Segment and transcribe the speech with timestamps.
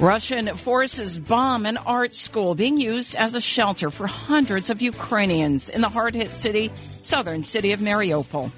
[0.00, 5.70] Russian forces bomb an art school being used as a shelter for hundreds of Ukrainians
[5.70, 8.52] in the hard hit city, southern city of Mariupol.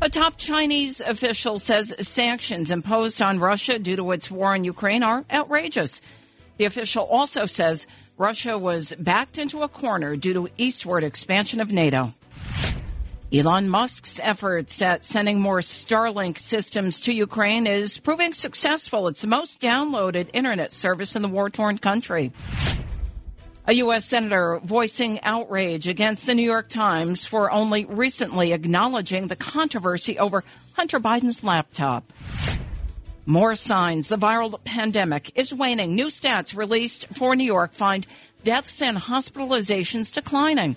[0.00, 5.04] A top Chinese official says sanctions imposed on Russia due to its war in Ukraine
[5.04, 6.00] are outrageous.
[6.56, 7.86] The official also says
[8.18, 12.14] Russia was backed into a corner due to eastward expansion of NATO.
[13.34, 19.08] Elon Musk's efforts at sending more Starlink systems to Ukraine is proving successful.
[19.08, 22.30] It's the most downloaded internet service in the war torn country.
[23.66, 24.04] A U.S.
[24.04, 30.44] Senator voicing outrage against the New York Times for only recently acknowledging the controversy over
[30.74, 32.12] Hunter Biden's laptop.
[33.24, 35.94] More signs the viral pandemic is waning.
[35.94, 38.06] New stats released for New York find
[38.44, 40.76] deaths and hospitalizations declining.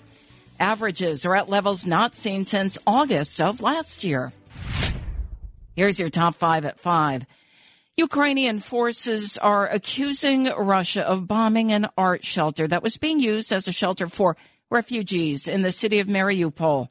[0.58, 4.32] Averages are at levels not seen since August of last year.
[5.74, 7.26] Here's your top five at five.
[7.96, 13.68] Ukrainian forces are accusing Russia of bombing an art shelter that was being used as
[13.68, 14.36] a shelter for
[14.70, 16.88] refugees in the city of Mariupol.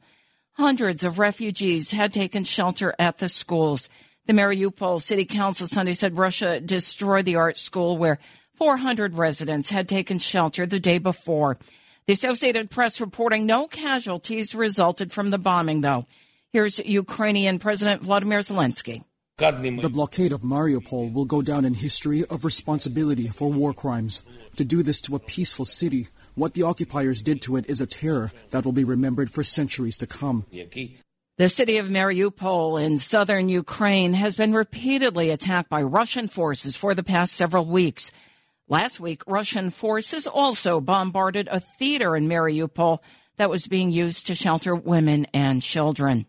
[0.53, 3.89] Hundreds of refugees had taken shelter at the schools.
[4.25, 8.19] The Mariupol City Council Sunday said Russia destroyed the art school where
[8.55, 11.57] 400 residents had taken shelter the day before.
[12.07, 16.05] The Associated Press reporting no casualties resulted from the bombing, though.
[16.53, 19.03] Here's Ukrainian President Vladimir Zelensky.
[19.37, 24.21] The blockade of Mariupol will go down in history of responsibility for war crimes.
[24.57, 27.87] To do this to a peaceful city, what the occupiers did to it is a
[27.87, 30.45] terror that will be remembered for centuries to come.
[31.37, 36.93] The city of Mariupol in southern Ukraine has been repeatedly attacked by Russian forces for
[36.93, 38.11] the past several weeks.
[38.67, 42.99] Last week, Russian forces also bombarded a theater in Mariupol
[43.37, 46.25] that was being used to shelter women and children.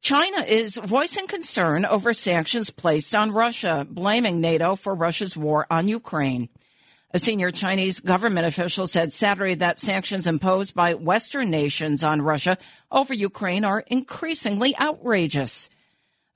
[0.00, 5.88] China is voicing concern over sanctions placed on Russia, blaming NATO for Russia's war on
[5.88, 6.48] Ukraine.
[7.12, 12.56] A senior Chinese government official said Saturday that sanctions imposed by Western nations on Russia
[12.90, 15.68] over Ukraine are increasingly outrageous.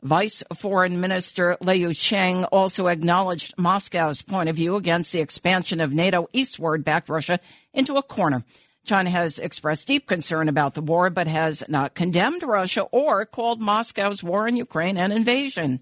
[0.03, 5.93] Vice Foreign Minister Liu Cheng also acknowledged Moscow's point of view against the expansion of
[5.93, 7.39] NATO eastward backed Russia
[7.75, 8.45] into a corner.
[8.85, 13.61] China has expressed deep concern about the war, but has not condemned Russia or called
[13.61, 15.81] Moscow's war in Ukraine an invasion.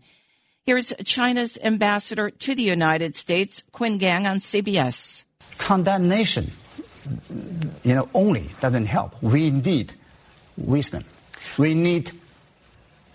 [0.67, 5.25] Here's China's ambassador to the United States, Qin Gang, on CBS.
[5.59, 6.51] Condemnation,
[7.85, 9.23] you know, only doesn't help.
[9.23, 9.93] We need
[10.57, 11.05] wisdom.
[11.57, 12.13] We need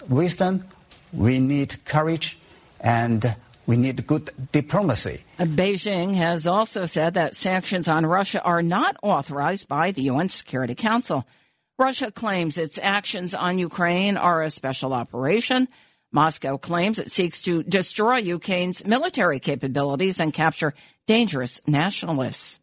[0.09, 0.65] wisdom
[1.13, 2.38] we need courage
[2.79, 3.35] and
[3.66, 5.22] we need good diplomacy.
[5.40, 10.75] Beijing has also said that sanctions on Russia are not authorized by the UN Security
[10.75, 11.25] Council.
[11.78, 15.68] Russia claims its actions on Ukraine are a special operation.
[16.12, 20.74] Moscow claims it seeks to destroy Ukraine's military capabilities and capture
[21.07, 22.59] dangerous nationalists.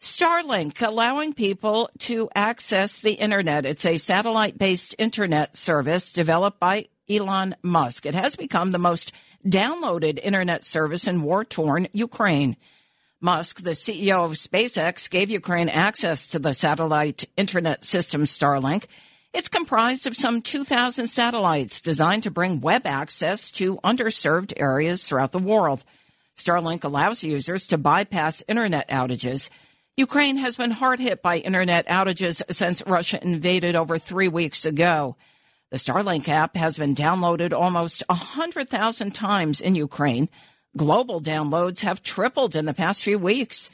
[0.00, 3.64] Starlink allowing people to access the internet.
[3.64, 8.06] It's a satellite based internet service developed by Elon Musk.
[8.06, 9.12] It has become the most
[9.46, 12.56] downloaded internet service in war torn Ukraine.
[13.20, 18.84] Musk, the CEO of SpaceX, gave Ukraine access to the satellite internet system Starlink.
[19.32, 25.32] It's comprised of some 2,000 satellites designed to bring web access to underserved areas throughout
[25.32, 25.84] the world.
[26.36, 29.48] Starlink allows users to bypass internet outages.
[29.96, 35.16] Ukraine has been hard hit by internet outages since Russia invaded over three weeks ago.
[35.74, 40.28] The Starlink app has been downloaded almost 100,000 times in Ukraine.
[40.76, 43.72] Global downloads have tripled in the past few weeks.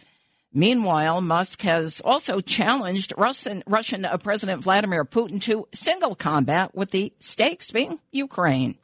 [0.50, 6.90] Meanwhile, Musk has also challenged Russian, Russian uh, President Vladimir Putin to single combat with
[6.90, 8.78] the stakes being Ukraine.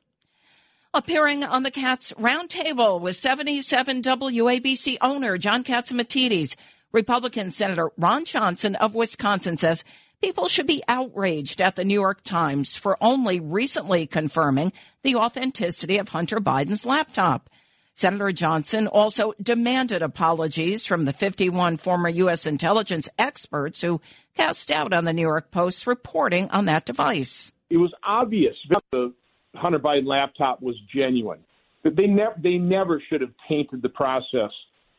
[0.92, 6.54] Appearing on the Cats Roundtable with 77 WABC owner John Catsimatidis,
[6.92, 9.84] Republican Senator Ron Johnson of Wisconsin says
[10.22, 14.72] People should be outraged at the New York Times for only recently confirming
[15.02, 17.50] the authenticity of Hunter Biden's laptop.
[17.94, 22.46] Senator Johnson also demanded apologies from the 51 former U.S.
[22.46, 24.00] intelligence experts who
[24.36, 27.52] cast doubt on the New York Post's reporting on that device.
[27.70, 28.54] It was obvious
[28.92, 29.12] the
[29.54, 31.40] Hunter Biden laptop was genuine.
[31.82, 34.50] But they never they never should have tainted the process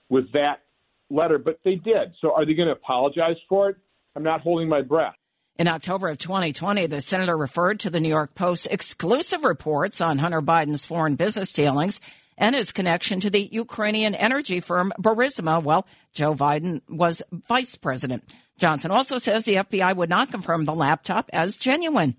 [0.10, 0.62] with that
[1.10, 2.14] letter, but they did.
[2.22, 3.78] So are they going to apologize for it?
[4.18, 5.14] I'm not holding my breath.
[5.60, 10.18] In October of 2020, the senator referred to the New York Post's exclusive reports on
[10.18, 12.02] Hunter Biden's foreign business dealings
[12.36, 18.24] and his connection to the Ukrainian energy firm Burisma while Joe Biden was vice president.
[18.58, 22.16] Johnson also says the FBI would not confirm the laptop as genuine.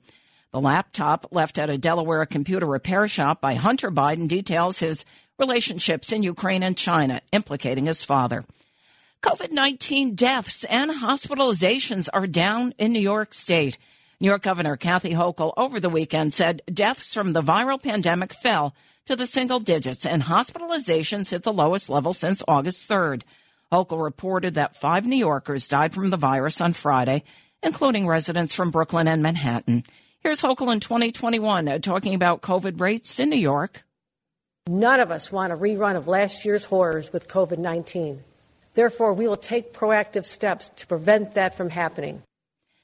[0.52, 5.04] The laptop left at a Delaware computer repair shop by Hunter Biden details his
[5.36, 8.44] relationships in Ukraine and China, implicating his father.
[9.22, 13.76] COVID 19 deaths and hospitalizations are down in New York State.
[14.20, 18.76] New York Governor Kathy Hochul over the weekend said deaths from the viral pandemic fell
[19.06, 23.22] to the single digits and hospitalizations hit the lowest level since August 3rd.
[23.72, 27.24] Hochul reported that five New Yorkers died from the virus on Friday,
[27.60, 29.82] including residents from Brooklyn and Manhattan.
[30.20, 33.82] Here's Hochul in 2021 uh, talking about COVID rates in New York.
[34.68, 38.22] None of us want a rerun of last year's horrors with COVID 19.
[38.78, 42.22] Therefore, we will take proactive steps to prevent that from happening.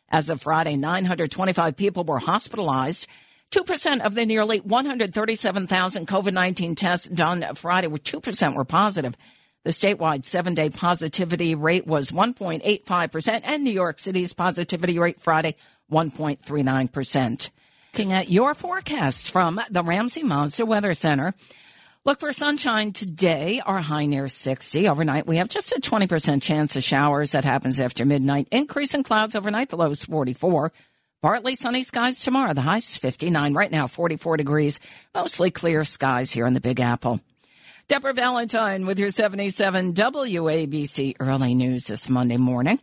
[0.09, 3.07] As of Friday, 925 people were hospitalized.
[3.53, 9.17] 2% of the nearly 137,000 COVID 19 tests done Friday were 2% were positive.
[9.63, 15.55] The statewide seven day positivity rate was 1.85%, and New York City's positivity rate Friday
[15.93, 17.51] 1.39%.
[17.93, 21.35] Looking at your forecast from the Ramsey Mazda Weather Center.
[22.07, 24.89] Look for sunshine today, our high near 60.
[24.91, 27.33] Overnight, we have just a 20% chance of showers.
[27.33, 28.47] That happens after midnight.
[28.51, 30.71] Increase in clouds overnight, the low is 44.
[31.23, 33.55] Partly sunny skies tomorrow, the high is 59.
[33.55, 34.81] Right now, 44 degrees.
[35.15, 37.21] Mostly clear skies here in the Big Apple.
[37.89, 42.81] Deborah Valentine with your 77 WABC early news this Monday morning.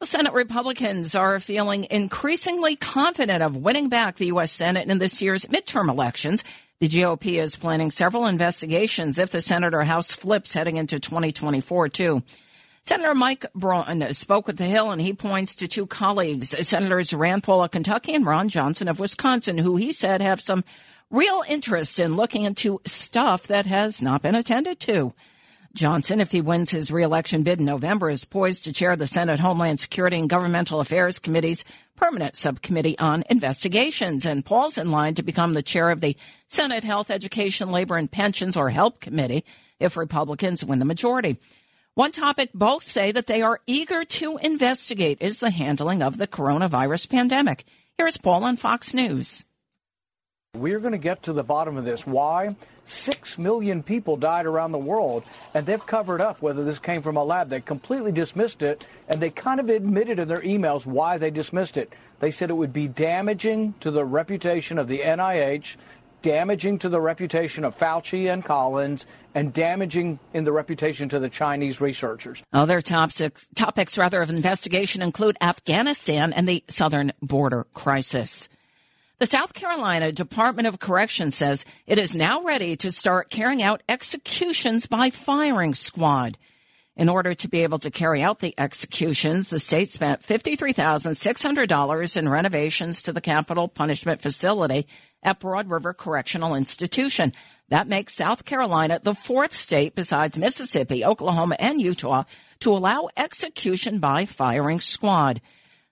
[0.00, 4.52] The Senate Republicans are feeling increasingly confident of winning back the U.S.
[4.52, 6.44] Senate in this year's midterm elections.
[6.80, 11.88] The GOP is planning several investigations if the Senate or House flips heading into 2024,
[11.88, 12.22] too.
[12.84, 17.42] Senator Mike Braun spoke with The Hill and he points to two colleagues, Senators Rand
[17.42, 20.62] Paul of Kentucky and Ron Johnson of Wisconsin, who he said have some
[21.10, 25.12] real interest in looking into stuff that has not been attended to.
[25.74, 29.38] Johnson, if he wins his reelection bid in November, is poised to chair the Senate
[29.38, 34.24] Homeland Security and Governmental Affairs Committee's permanent subcommittee on investigations.
[34.24, 36.16] And Paul's in line to become the chair of the
[36.48, 39.44] Senate Health, Education, Labor, and Pensions or HELP Committee
[39.78, 41.38] if Republicans win the majority.
[41.94, 46.28] One topic both say that they are eager to investigate is the handling of the
[46.28, 47.64] coronavirus pandemic.
[47.96, 49.44] Here's Paul on Fox News.
[50.54, 52.06] We're going to get to the bottom of this.
[52.06, 52.56] Why?
[52.88, 57.18] Six million people died around the world, and they've covered up whether this came from
[57.18, 57.50] a lab.
[57.50, 61.76] They completely dismissed it, and they kind of admitted in their emails why they dismissed
[61.76, 61.92] it.
[62.20, 65.76] They said it would be damaging to the reputation of the NIH,
[66.22, 69.04] damaging to the reputation of Fauci and Collins,
[69.34, 72.42] and damaging in the reputation to the Chinese researchers.
[72.54, 78.48] Other topics, topics rather of investigation include Afghanistan and the southern border crisis.
[79.20, 83.82] The South Carolina Department of Correction says it is now ready to start carrying out
[83.88, 86.38] executions by firing squad.
[86.94, 92.28] In order to be able to carry out the executions, the state spent $53,600 in
[92.28, 94.86] renovations to the capital punishment facility
[95.20, 97.32] at Broad River Correctional Institution.
[97.70, 102.22] That makes South Carolina the fourth state besides Mississippi, Oklahoma, and Utah
[102.60, 105.40] to allow execution by firing squad.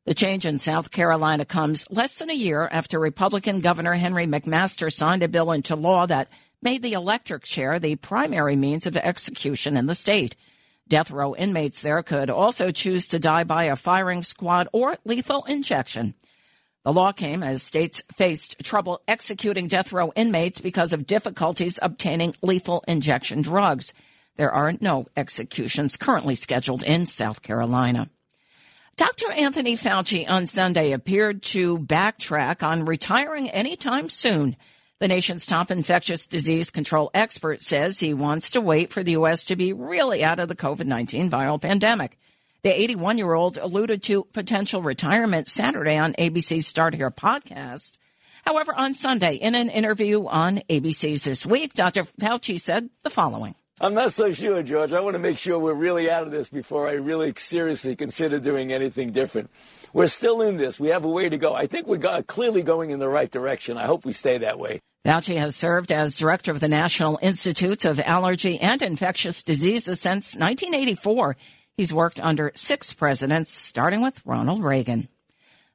[0.07, 4.93] The change in South Carolina comes less than a year after Republican Governor Henry McMaster
[4.93, 6.29] signed a bill into law that
[6.63, 10.37] made the electric chair the primary means of execution in the state.
[10.87, 15.43] Death row inmates there could also choose to die by a firing squad or lethal
[15.47, 16.15] injection.
[16.85, 22.37] The law came as states faced trouble executing death row inmates because of difficulties obtaining
[22.45, 23.93] lethal injection drugs.
[24.37, 28.09] There are no executions currently scheduled in South Carolina.
[28.97, 29.31] Dr.
[29.31, 34.57] Anthony Fauci on Sunday appeared to backtrack on retiring anytime soon.
[35.01, 39.45] The nation's top infectious disease control expert says he wants to wait for the U.S.
[39.47, 42.19] to be really out of the COVID-19 viral pandemic.
[42.63, 47.99] The 81 year old alluded to potential retirement Saturday on ABC's Start Here podcast.
[48.47, 52.05] However, on Sunday, in an interview on ABC's This Week, Dr.
[52.19, 53.57] Fauci said the following.
[53.79, 54.95] I'm not so sure, George.
[54.95, 58.41] I want to make sure we're really out of this before I really seriously consider
[58.41, 59.51] doing anything different.
[59.93, 60.81] We're still in this.
[60.81, 61.55] We have a way to go.
[61.55, 63.77] I think we're clearly going in the right direction.
[63.77, 64.81] I hope we stay that way.
[65.05, 70.35] Fauci has served as director of the National Institutes of Allergy and Infectious Diseases since
[70.35, 71.37] 1984.
[71.77, 75.09] He's worked under six presidents, starting with Ronald Reagan.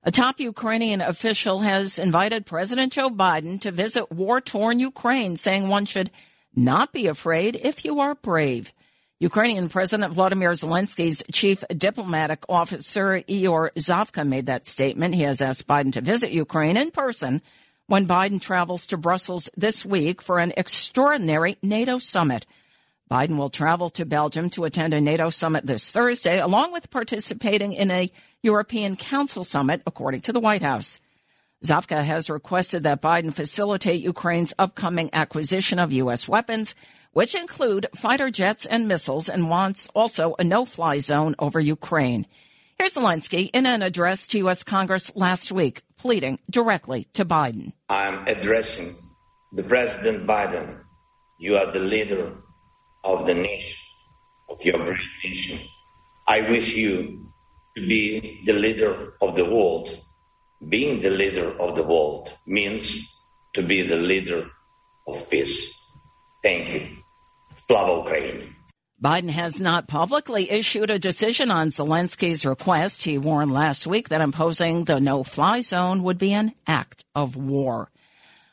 [0.04, 5.68] A top Ukrainian official has invited President Joe Biden to visit war torn Ukraine, saying
[5.68, 6.10] one should
[6.56, 8.74] not be afraid if you are brave.
[9.20, 15.14] Ukrainian President Vladimir Zelensky's chief diplomatic officer, Ihor Zhovkva, made that statement.
[15.14, 17.42] He has asked Biden to visit Ukraine in person
[17.86, 22.48] when Biden travels to Brussels this week for an extraordinary NATO summit.
[23.12, 27.74] Biden will travel to Belgium to attend a NATO summit this Thursday, along with participating
[27.74, 28.10] in a
[28.42, 31.00] European Council summit, according to the White House.
[31.64, 36.28] Zhovkva has requested that Biden facilitate Ukraine's upcoming acquisition of U.S.
[36.28, 36.74] weapons,
[37.14, 42.26] which include fighter jets and missiles, and wants also a no-fly zone over Ukraine.
[42.80, 44.64] Here's Zelensky in an address to U.S.
[44.64, 47.74] Congress last week, pleading directly to Biden.
[47.90, 48.96] I'm addressing
[49.54, 50.80] the President Biden.
[51.38, 52.38] You are the leader
[53.04, 53.78] of the nation,
[54.50, 55.60] of your great nation.
[56.28, 57.32] I wish you
[57.78, 59.96] to be the leader of the world.
[60.70, 63.02] Being the leader of the world means
[63.56, 64.48] to be the leader
[65.08, 65.72] of peace.
[66.44, 66.88] Thank you.
[67.68, 68.56] Slava Ukraine.
[69.04, 73.04] Biden has not publicly issued a decision on Zelensky's request.
[73.04, 77.36] He warned last week that imposing the no fly zone would be an act of
[77.36, 77.90] war.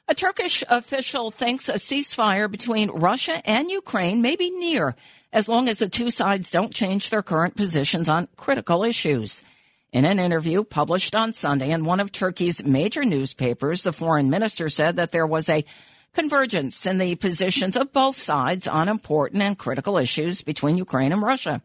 [0.09, 4.97] A Turkish official thinks a ceasefire between Russia and Ukraine may be near
[5.35, 9.43] as long as the two sides don't change their current positions on critical issues.
[9.91, 14.69] In an interview published on Sunday in one of Turkey's major newspapers, the foreign minister
[14.69, 15.65] said that there was a
[16.13, 21.23] convergence in the positions of both sides on important and critical issues between Ukraine and
[21.23, 21.63] Russia.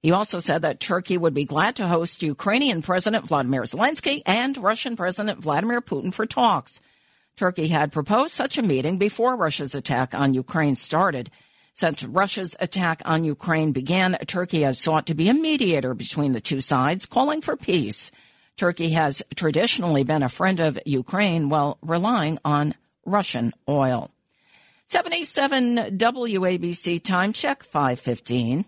[0.00, 4.58] He also said that Turkey would be glad to host Ukrainian President Vladimir Zelensky and
[4.58, 6.80] Russian President Vladimir Putin for talks.
[7.36, 11.30] Turkey had proposed such a meeting before Russia's attack on Ukraine started.
[11.74, 16.40] Since Russia's attack on Ukraine began, Turkey has sought to be a mediator between the
[16.40, 18.10] two sides, calling for peace.
[18.56, 22.74] Turkey has traditionally been a friend of Ukraine while relying on
[23.06, 24.10] Russian oil.
[24.86, 28.66] 77 WABC time check 515.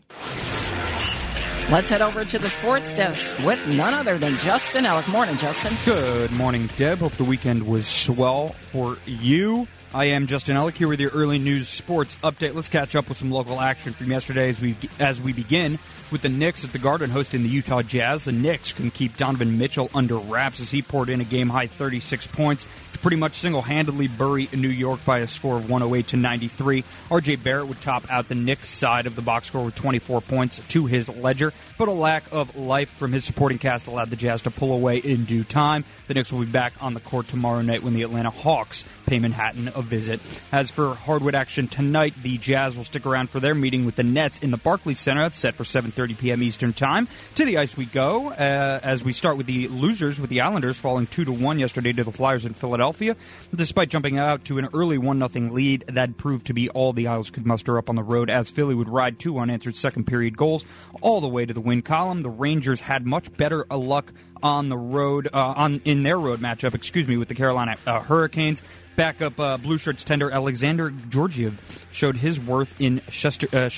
[1.71, 5.09] Let's head over to the sports desk with none other than Justin Ellick.
[5.09, 5.73] Morning, Justin.
[5.85, 6.99] Good morning, Deb.
[6.99, 9.67] Hope the weekend was swell for you.
[9.95, 12.53] I am Justin Ellick here with your early news sports update.
[12.53, 15.79] Let's catch up with some local action from yesterday as we as we begin
[16.11, 18.25] with the Knicks at the Garden hosting the Utah Jazz.
[18.25, 21.69] The Knicks can keep Donovan Mitchell under wraps as he poured in a game high
[21.69, 26.09] 36 points to pretty much single handedly bury New York by a score of 108
[26.09, 26.83] to 93.
[27.09, 30.59] RJ Barrett would top out the Knicks side of the box score with 24 points
[30.71, 34.43] to his ledger, but a lack of life from his supporting cast allowed the Jazz
[34.43, 35.85] to pull away in due time.
[36.09, 39.21] The Knicks will be back on the court tomorrow night when the Atlanta Hawks pay
[39.21, 40.21] Manhattan a visit.
[40.51, 44.03] As for hardwood action tonight, the Jazz will stick around for their meeting with the
[44.03, 45.23] Nets in the Barclays Center.
[45.23, 46.43] That's set for 7:30 p.m.
[46.43, 47.09] Eastern Time.
[47.37, 50.77] To the ice we go uh, as we start with the losers with the Islanders
[50.77, 53.17] falling two to one yesterday to the Flyers in Philadelphia.
[53.55, 57.07] Despite jumping out to an early 1 0 lead, that proved to be all the
[57.07, 60.37] Isles could muster up on the road as Philly would ride two unanswered second period
[60.37, 60.65] goals
[61.01, 62.23] all the way to the win column.
[62.23, 64.13] The Rangers had much better luck
[64.45, 68.01] on the road, uh, on in their road matchup, excuse me, with the Carolina uh,
[68.01, 68.63] Hurricanes.
[68.97, 71.61] Backup uh, Blue Shirts tender Alexander Georgiev
[71.91, 73.69] showed his worth in Shester, uh,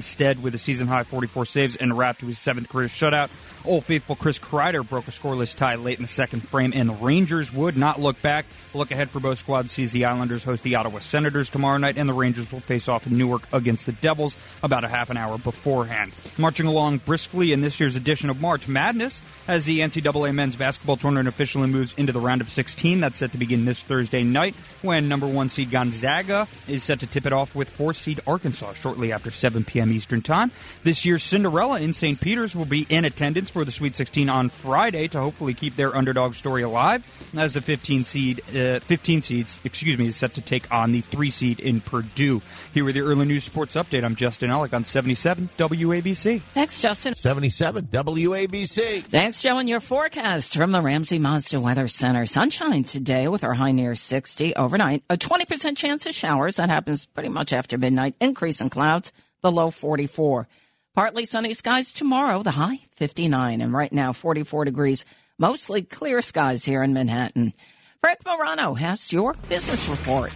[0.00, 3.30] stead with a season high 44 saves and wrapped to his seventh career shutout.
[3.64, 6.94] Old faithful Chris Kreider broke a scoreless tie late in the second frame, and the
[6.94, 8.46] Rangers would not look back.
[8.74, 12.08] look ahead for both squads sees the Islanders host the Ottawa Senators tomorrow night, and
[12.08, 15.38] the Rangers will face off in Newark against the Devils about a half an hour
[15.38, 16.12] beforehand.
[16.38, 20.96] Marching along briskly in this year's edition of March Madness as the NCAA men's basketball
[20.96, 23.00] tournament officially moves into the round of 16.
[23.00, 27.06] That's set to begin this Thursday night when number one seed Gonzaga is set to
[27.06, 29.92] tip it off with four seed Arkansas shortly after 7 p.m.
[29.92, 30.50] Eastern Time.
[30.82, 32.20] This year's Cinderella in St.
[32.20, 35.94] Peter's will be in attendance for the Sweet 16 on Friday to hopefully keep their
[35.94, 40.40] underdog story alive as the 15 seed, uh, 15 seeds, excuse me, is set to
[40.40, 42.40] take on the three seed in Purdue.
[42.72, 46.40] Here with your early news sports update, I'm Justin Ellick on 77 WABC.
[46.40, 47.14] Thanks, Justin.
[47.14, 49.02] 77 WABC.
[49.04, 52.24] Thanks, Joe, and your forecast from the Ramsey Mazda Weather Center.
[52.24, 55.02] Sunshine today with our high near 60 overnight.
[55.10, 56.54] A 20% chance of showers.
[56.54, 58.14] That happens pretty much after midnight.
[58.20, 59.12] Increase in clouds.
[59.40, 60.46] The low 44.
[60.94, 62.44] Partly sunny skies tomorrow.
[62.44, 63.60] The high 59.
[63.60, 65.04] And right now 44 degrees.
[65.36, 67.52] Mostly clear skies here in Manhattan.
[68.00, 70.32] Frank Morano has your business report.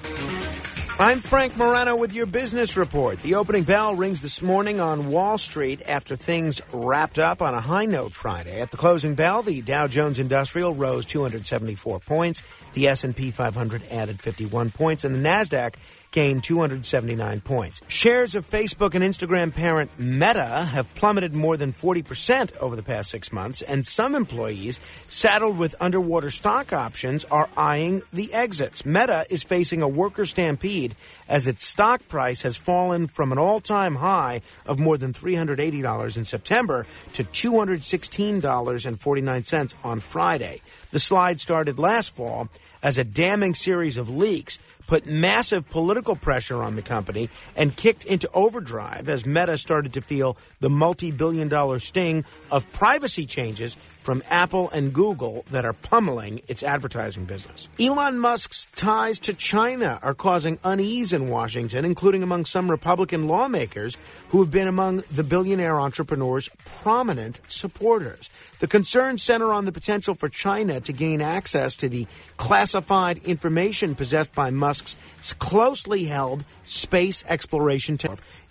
[1.02, 3.18] I'm Frank Morano with your business report.
[3.22, 7.60] The opening bell rings this morning on Wall Street after things wrapped up on a
[7.60, 8.60] high note Friday.
[8.60, 12.44] At the closing bell, the Dow Jones Industrial rose 274 points,
[12.74, 15.74] the S&P 500 added 51 points, and the Nasdaq
[16.12, 17.80] gained 279 points.
[17.88, 23.10] Shares of Facebook and Instagram parent Meta have plummeted more than 40% over the past
[23.10, 24.78] six months, and some employees
[25.08, 28.86] saddled with underwater stock options are eyeing the exits.
[28.86, 30.94] Meta is facing a worker stampede
[31.28, 36.16] as its stock price has fallen from an all time high of more than $380
[36.16, 40.60] in September to $216.49 on Friday.
[40.92, 42.48] The slide started last fall
[42.82, 48.04] as a damning series of leaks put massive political pressure on the company and kicked
[48.04, 53.76] into overdrive as Meta started to feel the multi billion dollar sting of privacy changes
[54.02, 57.68] from Apple and Google that are pummeling its advertising business.
[57.78, 63.96] Elon Musk's ties to China are causing unease in Washington, including among some Republican lawmakers
[64.30, 68.28] who have been among the billionaire entrepreneur's prominent supporters.
[68.58, 72.06] The concerns center on the potential for China to gain access to the
[72.36, 74.96] classified information possessed by Musk's
[75.38, 77.98] closely held space exploration,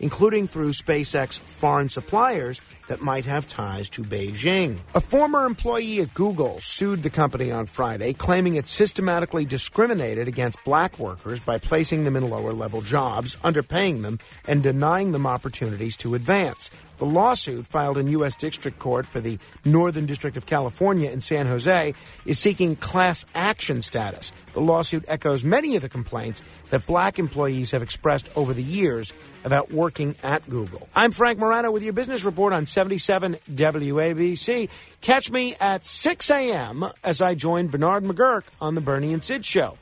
[0.01, 4.77] including through SpaceX foreign suppliers that might have ties to Beijing.
[4.95, 10.61] A former employee at Google sued the company on Friday, claiming it systematically discriminated against
[10.65, 15.95] black workers by placing them in lower level jobs, underpaying them, and denying them opportunities
[15.97, 16.69] to advance.
[17.01, 18.35] The lawsuit, filed in U.S.
[18.35, 21.95] District Court for the Northern District of California in San Jose,
[22.27, 24.29] is seeking class action status.
[24.53, 29.13] The lawsuit echoes many of the complaints that black employees have expressed over the years
[29.43, 30.87] about working at Google.
[30.95, 34.69] I'm Frank Morano with your business report on 77 WABC.
[35.01, 36.85] Catch me at 6 a.m.
[37.03, 39.75] as I join Bernard McGurk on the Bernie and Sid Show.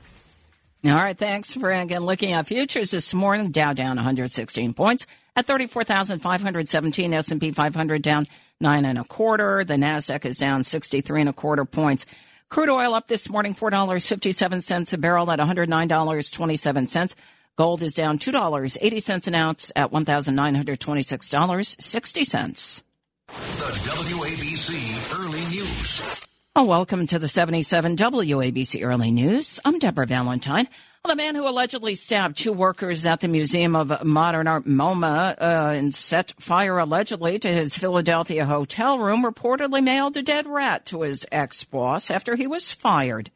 [0.86, 1.92] All right, thanks, Frank.
[1.92, 5.06] And looking at futures this morning, Dow down 116 points
[5.36, 7.14] at 34,517.
[7.14, 8.26] S&P 500 down
[8.60, 9.64] nine and a quarter.
[9.64, 12.08] The Nasdaq is down 63 and a quarter points.
[12.50, 17.16] Crude oil up this morning, $4.57 a barrel at $109.27.
[17.56, 22.84] Gold is down $2.80 an ounce at $1,926.60.
[23.28, 26.26] The WABC Early News.
[26.56, 29.60] Oh, welcome to the 77 WABC Early News.
[29.64, 30.68] I'm Deborah Valentine.
[31.06, 35.34] Well, the man who allegedly stabbed two workers at the Museum of Modern Art MoMA
[35.40, 40.86] uh, and set fire allegedly to his Philadelphia hotel room reportedly mailed a dead rat
[40.88, 43.32] to his ex-boss after he was fired.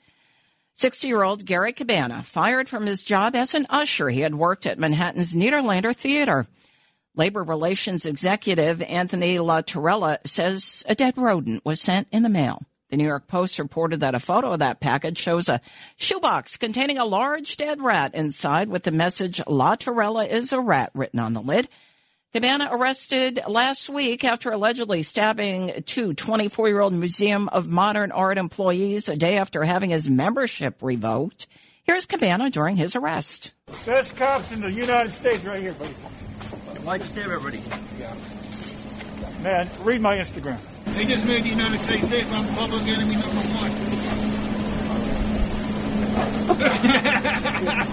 [0.75, 4.09] 60-year-old Gary Cabana fired from his job as an usher.
[4.09, 6.47] He had worked at Manhattan's Nederlander Theater.
[7.15, 12.61] Labor Relations Executive Anthony LaTorella says a dead rodent was sent in the mail.
[12.93, 15.61] The New York Post reported that a photo of that package shows a
[15.95, 20.91] shoebox containing a large dead rat inside with the message La Torella is a rat
[20.93, 21.67] written on the lid.
[22.33, 28.37] Cabana arrested last week after allegedly stabbing two 24 year old Museum of Modern Art
[28.37, 31.47] employees a day after having his membership revoked.
[31.85, 33.53] Here's Cabana during his arrest.
[33.87, 35.93] Best cops in the United States right here, buddy.
[36.83, 37.59] Why'd you stab everybody?
[37.99, 38.13] Yeah.
[39.41, 40.59] Man, read my Instagram.
[40.95, 42.31] They just made the United States safe.
[42.31, 43.93] I'm public enemy number one.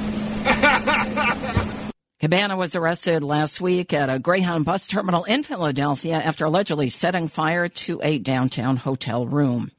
[2.21, 7.29] Cabana was arrested last week at a Greyhound bus terminal in Philadelphia after allegedly setting
[7.29, 9.71] fire to a downtown hotel room.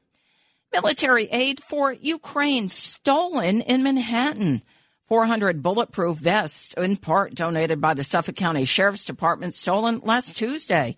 [0.72, 4.62] Military aid for Ukraine stolen in Manhattan.
[5.06, 10.96] 400 bulletproof vests, in part donated by the Suffolk County Sheriff's Department, stolen last Tuesday.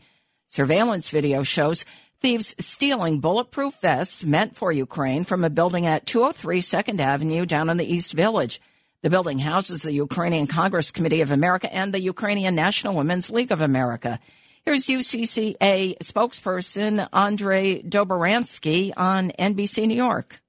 [0.48, 1.84] Surveillance video shows
[2.24, 7.68] thieves stealing bulletproof vests meant for Ukraine from a building at 203 2nd Avenue down
[7.68, 8.62] in the East Village.
[9.02, 13.52] The building houses the Ukrainian Congress Committee of America and the Ukrainian National Women's League
[13.52, 14.18] of America.
[14.64, 20.40] Here's UCCA spokesperson Andrei Dobriansky on NBC New York.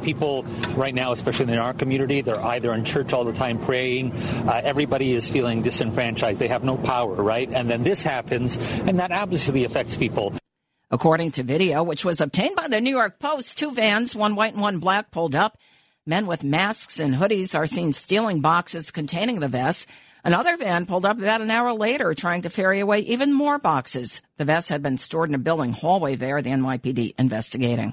[0.00, 0.44] People
[0.78, 4.12] right now, especially in our community, they're either in church all the time praying.
[4.12, 6.38] Uh, everybody is feeling disenfranchised.
[6.38, 7.50] They have no power, right?
[7.52, 10.32] And then this happens, and that obviously affects people.
[10.90, 14.54] According to video, which was obtained by the New York Post, two vans, one white
[14.54, 15.58] and one black, pulled up.
[16.06, 19.86] Men with masks and hoodies are seen stealing boxes containing the vests.
[20.24, 24.22] Another van pulled up about an hour later, trying to ferry away even more boxes.
[24.38, 27.92] The vests had been stored in a building hallway there, the NYPD investigating.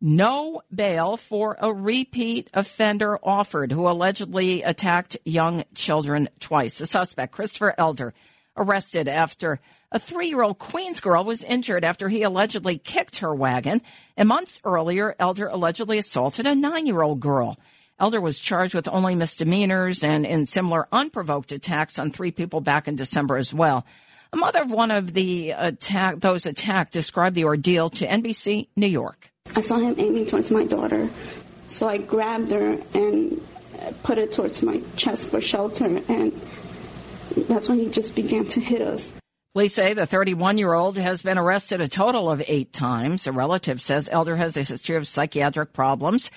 [0.00, 6.78] No bail for a repeat offender offered who allegedly attacked young children twice.
[6.78, 8.14] The suspect, Christopher Elder,
[8.56, 9.60] arrested after
[9.92, 13.82] a three year old Queens girl was injured after he allegedly kicked her wagon.
[14.16, 17.58] And months earlier, Elder allegedly assaulted a nine year old girl.
[17.98, 22.88] Elder was charged with only misdemeanors and in similar unprovoked attacks on three people back
[22.88, 23.84] in December as well.
[24.32, 28.86] A mother of one of the attack, those attacked described the ordeal to NBC New
[28.86, 29.30] York.
[29.56, 31.10] I saw him aiming towards my daughter,
[31.66, 33.42] so I grabbed her and
[34.04, 36.32] put it towards my chest for shelter, and
[37.48, 39.12] that's when he just began to hit us.
[39.52, 43.26] Police say the 31 year old has been arrested a total of eight times.
[43.26, 46.30] A relative says Elder has a history of psychiatric problems.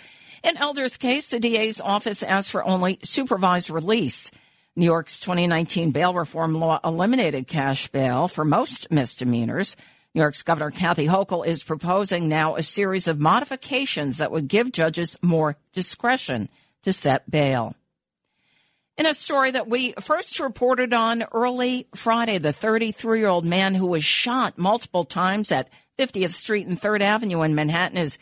[0.43, 4.31] In Elder's case, the DA's office asked for only supervised release.
[4.75, 9.75] New York's 2019 bail reform law eliminated cash bail for most misdemeanors.
[10.15, 14.71] New York's Governor Kathy Hochul is proposing now a series of modifications that would give
[14.71, 16.49] judges more discretion
[16.81, 17.75] to set bail.
[18.95, 23.73] In a story that we first reported on early Friday, the 33 year old man
[23.73, 28.19] who was shot multiple times at 50th Street and 3rd Avenue in Manhattan is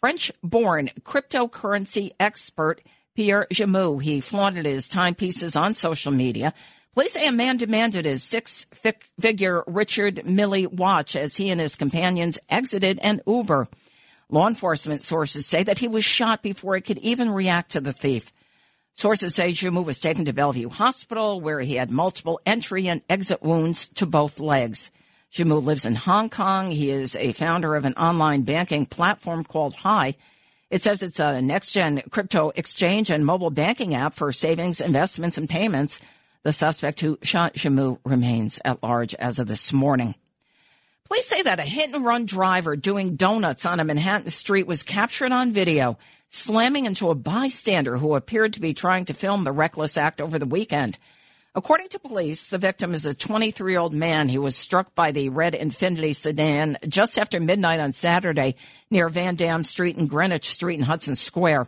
[0.00, 2.80] French born cryptocurrency expert
[3.14, 4.00] Pierre Jamou.
[4.00, 6.54] He flaunted his timepieces on social media.
[6.94, 8.64] Police say a man demanded his six
[9.20, 13.68] figure Richard Mille watch as he and his companions exited an Uber.
[14.30, 17.92] Law enforcement sources say that he was shot before he could even react to the
[17.92, 18.32] thief.
[18.94, 23.42] Sources say Jamout was taken to Bellevue Hospital, where he had multiple entry and exit
[23.42, 24.92] wounds to both legs.
[25.32, 26.70] Jamout lives in Hong Kong.
[26.70, 30.14] He is a founder of an online banking platform called Hi.
[30.70, 35.38] It says it's a next gen crypto exchange and mobile banking app for savings, investments,
[35.38, 35.98] and payments.
[36.44, 40.14] The suspect who shot Jamout remains at large as of this morning.
[41.06, 44.84] Police say that a hit and run driver doing donuts on a Manhattan street was
[44.84, 45.98] captured on video
[46.34, 50.38] slamming into a bystander who appeared to be trying to film the reckless act over
[50.38, 50.98] the weekend.
[51.54, 54.28] According to police, the victim is a 23 year old man.
[54.28, 58.56] He was struck by the red Infiniti sedan just after midnight on Saturday
[58.90, 61.66] near Vandam Street and Greenwich Street in Hudson Square.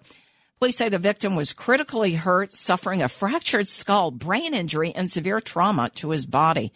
[0.59, 5.40] Police say the victim was critically hurt, suffering a fractured skull, brain injury, and severe
[5.40, 6.72] trauma to his body.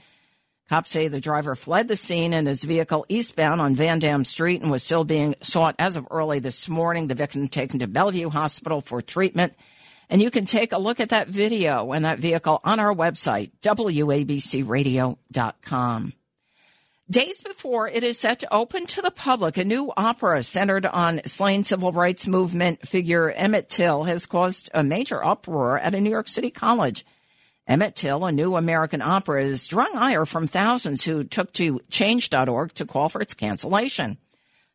[0.70, 4.70] Cops say the driver fled the scene in his vehicle eastbound on Vandam Street and
[4.70, 7.08] was still being sought as of early this morning.
[7.08, 9.54] The victim taken to Bellevue Hospital for treatment.
[10.08, 13.50] And you can take a look at that video and that vehicle on our website,
[13.62, 16.12] WABCRadio.com.
[17.10, 21.20] Days before it is set to open to the public, a new opera centered on
[21.26, 26.10] slain civil rights movement figure Emmett Till has caused a major uproar at a New
[26.10, 27.04] York City college.
[27.70, 32.74] Emmett Till, a new American opera, is drawing ire from thousands who took to change.org
[32.74, 34.18] to call for its cancellation.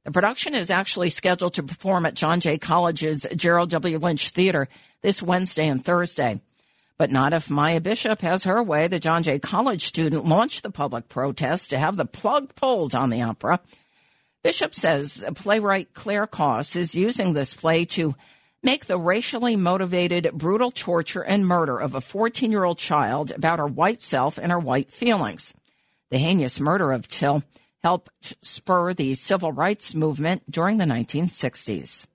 [0.05, 3.97] The production is actually scheduled to perform at John Jay College's Gerald W.
[3.97, 4.69] Lynch Theater
[5.01, 6.39] this Wednesday and Thursday.
[6.97, 8.87] But not if Maya Bishop has her way.
[8.87, 13.09] The John Jay College student launched the public protest to have the plug pulled on
[13.09, 13.59] the opera.
[14.41, 18.15] Bishop says playwright Clare Coss is using this play to
[18.65, 23.59] make the racially motivated brutal torture and murder of a 14 year old child about
[23.59, 25.53] her white self and her white feelings.
[26.09, 27.43] The heinous murder of Till
[27.83, 32.07] helped spur the civil rights movement during the 1960s.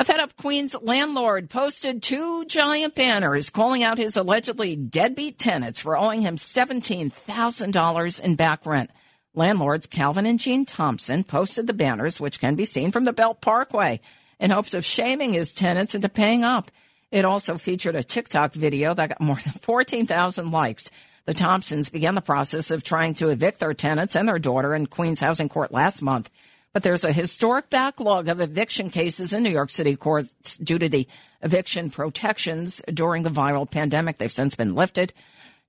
[0.00, 5.78] A fed up Queens landlord posted two giant banners calling out his allegedly deadbeat tenants
[5.78, 8.90] for owing him $17,000 in back rent.
[9.34, 13.40] Landlords Calvin and Jean Thompson posted the banners, which can be seen from the Belt
[13.40, 14.00] Parkway
[14.40, 16.70] in hopes of shaming his tenants into paying up.
[17.10, 20.90] It also featured a TikTok video that got more than 14,000 likes.
[21.24, 24.86] The Thompsons began the process of trying to evict their tenants and their daughter in
[24.86, 26.30] Queens Housing Court last month.
[26.72, 30.88] But there's a historic backlog of eviction cases in New York City courts due to
[30.88, 31.08] the
[31.42, 34.18] eviction protections during the viral pandemic.
[34.18, 35.12] They've since been lifted.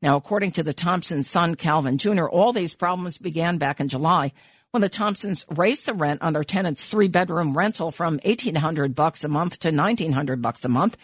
[0.02, 4.34] Now, according to the Thompson son, Calvin Jr., all these problems began back in July
[4.72, 9.24] when the Thompsons raised the rent on their tenant's three bedroom rental from 1800 bucks
[9.24, 10.96] a month to 1900 bucks a month.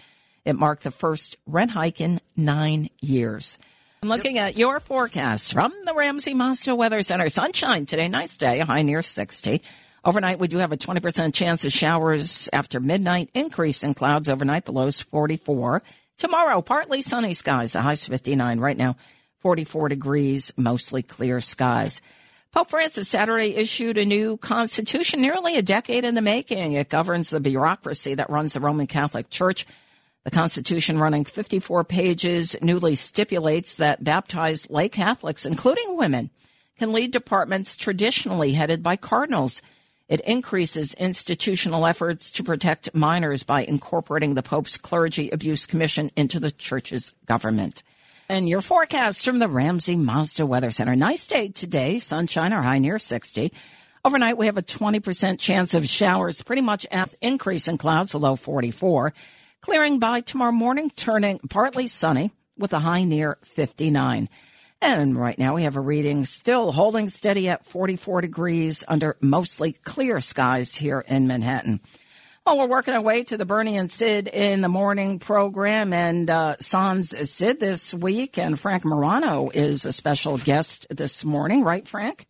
[0.44, 3.58] It marked the first rent hike in nine years.
[4.04, 7.28] I'm looking at your forecast from the Ramsey Mazda Weather Center.
[7.30, 9.64] Sunshine today, nice day, high near 60.
[10.04, 13.32] Overnight, we do have a 20% chance of showers after midnight.
[13.34, 15.82] Increase in clouds overnight, the lows 44.
[16.20, 18.60] Tomorrow, partly sunny skies, the highs 59.
[18.60, 18.96] Right now,
[19.40, 22.00] 44 degrees, mostly clear skies.
[22.56, 26.72] Pope Francis Saturday issued a new constitution nearly a decade in the making.
[26.72, 29.66] It governs the bureaucracy that runs the Roman Catholic Church.
[30.24, 36.30] The Constitution, running 54 pages, newly stipulates that baptized lay Catholics, including women,
[36.80, 39.62] can lead departments traditionally headed by cardinals.
[40.08, 46.40] It increases institutional efforts to protect minors by incorporating the Pope's Clergy Abuse Commission into
[46.40, 47.84] the Church's government.
[48.28, 50.96] And your forecast from the Ramsey Mazda Weather Center.
[50.96, 52.00] Nice day today.
[52.00, 53.54] Sunshine or high near 60.
[54.04, 56.88] Overnight, we have a 20% chance of showers, pretty much
[57.22, 59.14] increase in clouds, a low 44.
[59.62, 64.28] Clearing by tomorrow morning, turning partly sunny with a high near 59.
[64.82, 69.74] And right now we have a reading still holding steady at 44 degrees under mostly
[69.74, 71.80] clear skies here in Manhattan.
[72.46, 76.30] Well, we're working our way to the Bernie and Sid in the morning program, and
[76.30, 81.88] uh, Sans Sid this week, and Frank Morano is a special guest this morning, right,
[81.88, 82.28] Frank?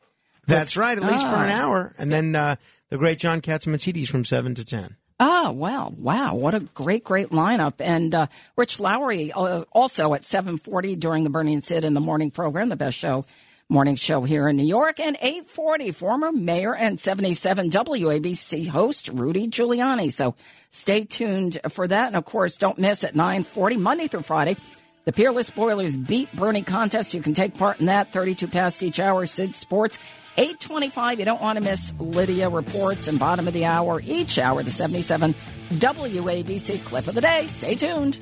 [0.48, 1.62] That's right, at least for an Ah.
[1.62, 1.94] hour.
[1.98, 2.56] And then uh,
[2.90, 4.96] the great John Catsimatidis from 7 to 10.
[5.20, 6.34] Oh, well, wow.
[6.34, 7.74] What a great, great lineup.
[7.80, 12.00] And uh, Rich Lowry uh, also at 740 during the Bernie and Sid in the
[12.00, 13.26] morning program, the best show,
[13.68, 15.00] morning show here in New York.
[15.00, 20.12] And 840, former mayor and 77 WABC host Rudy Giuliani.
[20.12, 20.36] So
[20.70, 22.08] stay tuned for that.
[22.08, 24.58] And of course, don't miss at 940, Monday through Friday,
[25.06, 27.14] the Peerless Boilers Beat Bernie contest.
[27.14, 29.98] You can take part in that 32 past each hour, Sid Sports.
[30.38, 34.62] 825, you don't want to miss Lydia reports and bottom of the hour, each hour,
[34.64, 35.34] the 77
[35.70, 37.48] WABC clip of the day.
[37.48, 38.20] Stay tuned.